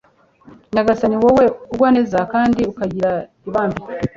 Nyagasani 0.73 1.15
wowe 1.23 1.45
ugwa 1.73 1.89
neza 1.97 2.17
kandi 2.33 2.61
ukagira 2.71 3.11
ibambe 3.47 3.81